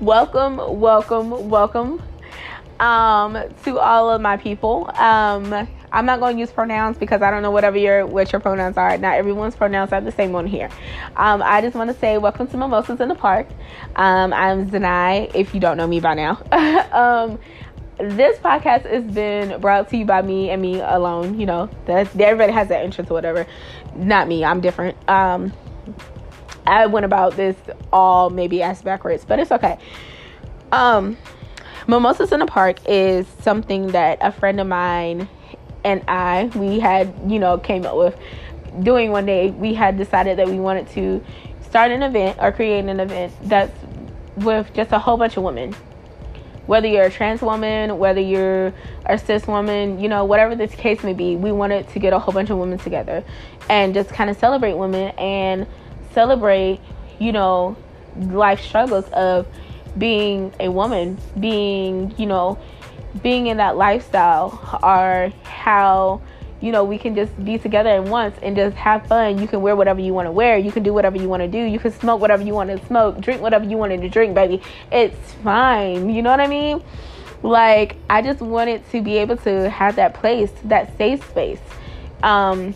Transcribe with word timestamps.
welcome, 0.00 0.58
welcome, 0.80 1.48
welcome 1.48 2.02
um, 2.80 3.36
to 3.64 3.78
all 3.78 4.10
of 4.10 4.20
my 4.20 4.36
people. 4.36 4.90
Um, 4.96 5.68
I'm 5.90 6.04
not 6.04 6.20
going 6.20 6.36
to 6.36 6.40
use 6.40 6.50
pronouns 6.50 6.98
because 6.98 7.22
I 7.22 7.30
don't 7.30 7.42
know 7.42 7.50
whatever 7.50 7.78
your 7.78 8.06
what 8.06 8.30
your 8.30 8.40
pronouns 8.40 8.76
are. 8.76 8.96
Not 8.98 9.16
everyone's 9.16 9.56
pronouns 9.56 9.92
are 9.92 10.00
the 10.00 10.12
same 10.12 10.34
on 10.34 10.46
here. 10.46 10.68
Um, 11.16 11.42
I 11.42 11.60
just 11.60 11.74
want 11.74 11.90
to 11.90 11.98
say 11.98 12.18
welcome 12.18 12.46
to 12.48 12.56
Mimosas 12.56 13.00
in 13.00 13.08
the 13.08 13.14
Park. 13.14 13.48
Um, 13.96 14.32
I'm 14.32 14.70
Zanai. 14.70 15.34
If 15.34 15.54
you 15.54 15.60
don't 15.60 15.76
know 15.76 15.86
me 15.86 16.00
by 16.00 16.14
now, 16.14 16.42
um, 16.92 17.38
this 17.98 18.38
podcast 18.38 18.88
has 18.88 19.04
been 19.04 19.60
brought 19.60 19.88
to 19.90 19.96
you 19.96 20.04
by 20.04 20.22
me 20.22 20.50
and 20.50 20.60
me 20.60 20.80
alone. 20.80 21.40
You 21.40 21.46
know, 21.46 21.70
that 21.86 22.14
everybody 22.20 22.52
has 22.52 22.68
that 22.68 22.84
interest 22.84 23.10
or 23.10 23.14
whatever. 23.14 23.46
Not 23.96 24.28
me. 24.28 24.44
I'm 24.44 24.60
different. 24.60 24.96
Um, 25.08 25.52
I 26.68 26.86
went 26.86 27.06
about 27.06 27.36
this 27.36 27.56
all 27.92 28.30
maybe 28.30 28.62
ass 28.62 28.82
backwards, 28.82 29.24
but 29.24 29.38
it's 29.38 29.50
okay. 29.52 29.78
Um, 30.70 31.16
Mimosas 31.86 32.32
in 32.32 32.40
the 32.40 32.46
Park 32.46 32.78
is 32.86 33.26
something 33.40 33.88
that 33.88 34.18
a 34.20 34.30
friend 34.30 34.60
of 34.60 34.66
mine 34.66 35.28
and 35.84 36.02
I, 36.06 36.50
we 36.54 36.80
had, 36.80 37.14
you 37.26 37.38
know, 37.38 37.56
came 37.56 37.86
up 37.86 37.96
with 37.96 38.16
doing 38.82 39.10
one 39.10 39.24
day. 39.24 39.50
We 39.50 39.72
had 39.72 39.96
decided 39.96 40.38
that 40.38 40.48
we 40.48 40.60
wanted 40.60 40.88
to 40.90 41.24
start 41.62 41.90
an 41.90 42.02
event 42.02 42.38
or 42.40 42.52
create 42.52 42.84
an 42.84 43.00
event 43.00 43.32
that's 43.42 43.76
with 44.36 44.72
just 44.74 44.92
a 44.92 44.98
whole 44.98 45.16
bunch 45.16 45.36
of 45.36 45.42
women. 45.42 45.74
Whether 46.66 46.86
you're 46.86 47.04
a 47.04 47.10
trans 47.10 47.40
woman, 47.40 47.98
whether 47.98 48.20
you're 48.20 48.74
a 49.06 49.16
cis 49.16 49.46
woman, 49.46 49.98
you 49.98 50.08
know, 50.08 50.26
whatever 50.26 50.54
this 50.54 50.74
case 50.74 51.02
may 51.02 51.14
be, 51.14 51.36
we 51.36 51.50
wanted 51.50 51.88
to 51.88 51.98
get 51.98 52.12
a 52.12 52.18
whole 52.18 52.34
bunch 52.34 52.50
of 52.50 52.58
women 52.58 52.78
together 52.78 53.24
and 53.70 53.94
just 53.94 54.10
kind 54.10 54.28
of 54.28 54.36
celebrate 54.36 54.74
women 54.74 55.14
and 55.16 55.66
celebrate, 56.18 56.80
you 57.20 57.30
know, 57.30 57.76
life 58.16 58.60
struggles 58.60 59.04
of 59.12 59.46
being 59.96 60.52
a 60.58 60.68
woman, 60.68 61.16
being, 61.38 62.12
you 62.18 62.26
know, 62.26 62.58
being 63.22 63.46
in 63.46 63.58
that 63.58 63.76
lifestyle, 63.76 64.50
or 64.82 65.32
how, 65.44 66.20
you 66.60 66.72
know, 66.72 66.82
we 66.82 66.98
can 66.98 67.14
just 67.14 67.32
be 67.44 67.56
together 67.56 67.90
at 67.90 68.02
once 68.02 68.36
and 68.42 68.56
just 68.56 68.76
have 68.76 69.06
fun. 69.06 69.38
You 69.38 69.46
can 69.46 69.62
wear 69.62 69.76
whatever 69.76 70.00
you 70.00 70.12
want 70.12 70.26
to 70.26 70.32
wear. 70.32 70.58
You 70.58 70.72
can 70.72 70.82
do 70.82 70.92
whatever 70.92 71.16
you 71.16 71.28
want 71.28 71.42
to 71.42 71.48
do. 71.48 71.58
You 71.58 71.78
can 71.78 71.92
smoke 71.92 72.20
whatever 72.20 72.42
you 72.42 72.52
want 72.52 72.70
to 72.70 72.84
smoke, 72.86 73.20
drink 73.20 73.40
whatever 73.40 73.64
you 73.64 73.76
wanted 73.76 74.00
to 74.00 74.08
drink, 74.08 74.34
baby. 74.34 74.60
It's 74.90 75.34
fine. 75.44 76.10
You 76.10 76.22
know 76.22 76.30
what 76.30 76.40
I 76.40 76.48
mean? 76.48 76.82
Like, 77.44 77.94
I 78.10 78.22
just 78.22 78.40
wanted 78.40 78.82
to 78.90 79.00
be 79.02 79.18
able 79.18 79.36
to 79.36 79.70
have 79.70 79.94
that 79.96 80.14
place, 80.14 80.50
that 80.64 80.96
safe 80.98 81.24
space. 81.30 81.60
Um, 82.24 82.74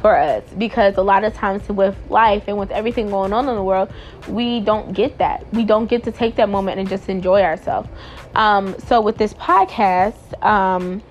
for 0.00 0.16
us 0.16 0.42
because 0.58 0.96
a 0.96 1.02
lot 1.02 1.24
of 1.24 1.34
times 1.34 1.68
with 1.68 1.96
life 2.08 2.44
and 2.46 2.58
with 2.58 2.70
everything 2.70 3.10
going 3.10 3.32
on 3.32 3.48
in 3.48 3.54
the 3.54 3.62
world, 3.62 3.92
we 4.28 4.60
don't 4.60 4.92
get 4.92 5.18
that. 5.18 5.44
We 5.52 5.64
don't 5.64 5.86
get 5.86 6.04
to 6.04 6.12
take 6.12 6.36
that 6.36 6.48
moment 6.48 6.78
and 6.78 6.88
just 6.88 7.08
enjoy 7.08 7.42
ourselves. 7.42 7.88
Um, 8.34 8.78
so 8.80 9.00
with 9.00 9.18
this 9.18 9.34
podcast, 9.34 10.42
um, 10.44 11.02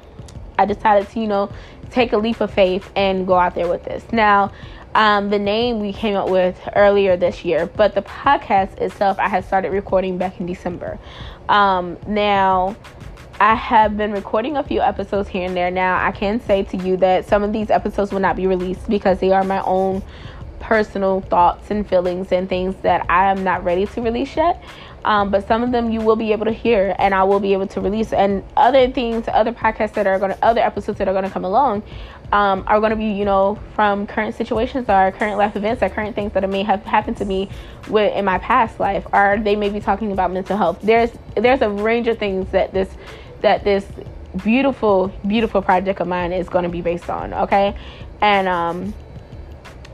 I 0.58 0.66
decided 0.66 1.10
to, 1.10 1.20
you 1.20 1.28
know, 1.28 1.52
take 1.92 2.14
a 2.14 2.18
leap 2.18 2.42
of 2.42 2.52
faith 2.52 2.90
and 2.96 3.28
go 3.28 3.36
out 3.36 3.56
there 3.56 3.68
with 3.68 3.84
this. 3.84 4.04
Now, 4.12 4.52
um, 4.94 5.30
the 5.30 5.40
name 5.40 5.80
we 5.80 5.94
came 5.94 6.16
up 6.16 6.30
with 6.30 6.60
earlier 6.76 7.16
this 7.16 7.46
year, 7.46 7.66
but 7.66 7.96
the 7.96 8.02
podcast 8.02 8.78
itself 8.80 9.20
I 9.20 9.30
had 9.30 9.46
started 9.46 9.72
recording 9.72 10.18
back 10.18 10.40
in 10.40 10.46
December. 10.46 11.00
Um, 11.48 11.98
now, 12.08 12.76
I 13.42 13.56
have 13.56 13.98
been 13.98 14.12
recording 14.12 14.58
a 14.58 14.64
few 14.64 14.82
episodes 14.82 15.28
here 15.28 15.48
and 15.48 15.58
there. 15.58 15.72
Now, 15.72 15.98
I 16.06 16.12
can 16.12 16.40
say 16.42 16.62
to 16.62 16.78
you 16.78 16.96
that 16.98 17.28
some 17.28 17.42
of 17.42 17.52
these 17.52 17.72
episodes 17.72 18.12
will 18.12 18.20
not 18.20 18.36
be 18.36 18.46
released 18.46 18.88
because 18.88 19.20
they 19.20 19.32
are 19.32 19.44
my 19.44 19.64
own 19.64 20.04
personal 20.60 21.22
thoughts 21.22 21.72
and 21.72 21.90
feelings 21.90 22.32
and 22.32 22.48
things 22.48 22.76
that 22.84 23.04
I 23.10 23.32
am 23.32 23.44
not 23.44 23.64
ready 23.64 23.88
to 23.88 24.02
release 24.04 24.36
yet. 24.36 24.64
Um, 25.06 25.32
but 25.32 25.48
some 25.48 25.64
of 25.64 25.72
them 25.72 25.90
you 25.90 26.02
will 26.02 26.16
be 26.16 26.32
able 26.34 26.46
to 26.46 26.52
hear 26.52 26.96
and 27.00 27.16
I 27.16 27.24
will 27.24 27.40
be 27.40 27.54
able 27.54 27.66
to 27.66 27.82
release. 27.82 28.14
And 28.14 28.44
other 28.56 28.92
things, 28.92 29.26
other 29.28 29.54
podcasts 29.54 29.94
that 29.94 30.06
are 30.06 30.20
going 30.20 30.34
to, 30.34 30.46
other 30.46 30.62
episodes 30.62 31.00
that 31.00 31.08
are 31.08 31.14
going 31.14 31.26
to 31.26 31.32
come 31.32 31.44
along 31.44 31.82
um, 32.32 32.64
are 32.68 32.80
going 32.80 32.92
to 32.92 32.96
be, 32.96 33.06
you 33.06 33.26
know, 33.26 33.58
from 33.74 34.06
current 34.06 34.36
situations 34.36 34.88
or 34.88 35.12
current 35.14 35.40
life 35.40 35.56
events 35.56 35.82
or 35.82 35.90
current 35.90 36.16
things 36.16 36.32
that 36.34 36.48
may 36.48 36.62
have 36.62 36.84
happened 36.84 37.18
to 37.18 37.26
me 37.26 37.50
with, 37.90 38.16
in 38.16 38.24
my 38.24 38.38
past 38.38 38.80
life, 38.80 39.08
or 39.12 39.40
they 39.42 39.56
may 39.56 39.70
be 39.70 39.80
talking 39.80 40.12
about 40.12 40.32
mental 40.32 40.58
health. 40.58 40.80
There's 40.84 41.12
there's 41.36 41.62
a 41.62 41.70
range 41.70 42.08
of 42.08 42.20
things 42.20 42.52
that 42.52 42.72
this 42.72 42.90
that 43.42 43.64
this 43.64 43.86
beautiful, 44.44 45.10
beautiful 45.28 45.62
project 45.62 46.00
of 46.00 46.08
mine 46.08 46.32
is 46.32 46.50
going 46.50 46.64
to 46.64 46.70
be 46.70 46.82
based 46.82 47.10
on. 47.10 47.34
Okay. 47.34 47.76
And, 48.22 48.48
um, 48.48 48.94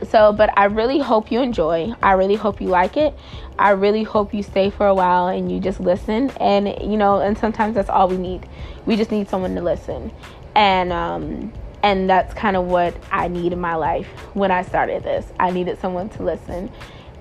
so, 0.03 0.31
but 0.31 0.52
I 0.56 0.66
really 0.66 1.00
hope 1.00 1.31
you 1.31 1.41
enjoy. 1.41 1.94
I 2.03 2.13
really 2.13 2.35
hope 2.35 2.62
you 2.62 2.68
like 2.68 2.97
it. 2.97 3.18
I 3.58 3.72
really 3.72 4.03
hope 4.03 4.34
you 4.34 4.44
stay 4.44 4.69
for 4.69 4.85
a 4.85 4.94
while 4.94 5.28
and 5.28 5.52
you 5.52 5.59
just 5.59 5.80
listen. 5.80 6.30
And, 6.40 6.68
you 6.68 6.97
know, 6.97 7.19
and 7.19 7.38
sometimes 7.38 7.75
that's 7.75 7.90
all 7.90 8.08
we 8.08 8.18
need. 8.18 8.47
We 8.85 8.96
just 8.96 9.12
need 9.12 9.28
someone 9.28 9.56
to 9.56 9.62
listen. 9.62 10.12
And, 10.56 10.94
um, 10.94 11.52
and 11.81 12.09
that's 12.09 12.34
kind 12.34 12.56
of 12.56 12.66
what 12.66 12.96
I 13.12 13.28
need 13.28 13.53
in 13.53 13.59
my 13.59 13.75
life 13.75 14.08
when 14.34 14.52
I 14.52 14.62
started 14.64 15.03
this. 15.03 15.25
I 15.40 15.52
needed 15.52 15.79
someone 15.79 16.09
to 16.09 16.24
listen. 16.24 16.72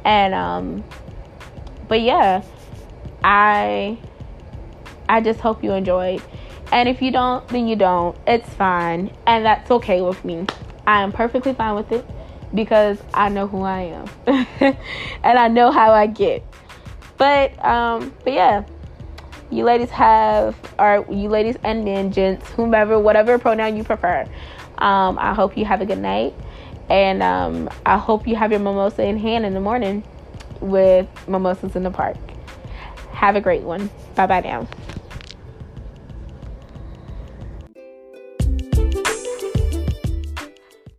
And, 0.04 0.34
um, 0.34 0.84
but 1.88 2.00
yeah, 2.00 2.42
I 3.24 3.98
I 5.08 5.20
just 5.20 5.40
hope 5.40 5.62
you 5.62 5.72
enjoyed. 5.72 6.22
And 6.72 6.88
if 6.88 7.00
you 7.00 7.10
don't, 7.10 7.46
then 7.48 7.68
you 7.68 7.76
don't. 7.76 8.16
It's 8.26 8.48
fine. 8.54 9.10
And 9.26 9.44
that's 9.44 9.70
okay 9.70 10.00
with 10.00 10.24
me. 10.24 10.46
I 10.86 11.02
am 11.02 11.12
perfectly 11.12 11.54
fine 11.54 11.74
with 11.74 11.92
it 11.92 12.04
because 12.54 12.98
I 13.14 13.28
know 13.28 13.46
who 13.46 13.62
I 13.62 13.82
am. 13.82 14.08
and 15.22 15.38
I 15.38 15.48
know 15.48 15.70
how 15.70 15.92
I 15.92 16.06
get. 16.06 16.44
But 17.16 17.64
um 17.64 18.12
but 18.24 18.32
yeah. 18.32 18.64
You 19.48 19.62
ladies 19.64 19.90
have 19.90 20.56
or 20.76 21.06
you 21.08 21.28
ladies 21.28 21.56
and 21.62 21.84
men, 21.84 22.10
gents, 22.10 22.50
whomever, 22.50 22.98
whatever 22.98 23.38
pronoun 23.38 23.76
you 23.76 23.84
prefer. 23.84 24.26
Um, 24.78 25.18
I 25.18 25.34
hope 25.34 25.56
you 25.56 25.64
have 25.64 25.80
a 25.80 25.86
good 25.86 25.98
night. 25.98 26.34
And 26.88 27.22
um, 27.22 27.70
I 27.84 27.96
hope 27.96 28.26
you 28.26 28.36
have 28.36 28.50
your 28.50 28.60
mimosa 28.60 29.04
in 29.04 29.18
hand 29.18 29.44
in 29.44 29.54
the 29.54 29.60
morning 29.60 30.02
with 30.60 31.08
mimosas 31.28 31.76
in 31.76 31.82
the 31.82 31.90
park. 31.90 32.16
Have 33.16 33.34
a 33.34 33.40
great 33.40 33.62
one. 33.62 33.90
Bye 34.14 34.26
bye 34.26 34.40
now. 34.40 34.68